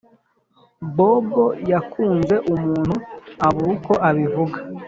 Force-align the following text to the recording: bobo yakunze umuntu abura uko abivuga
bobo 0.95 1.45
yakunze 1.71 2.35
umuntu 2.53 2.93
abura 3.45 3.69
uko 3.75 3.93
abivuga 4.09 4.57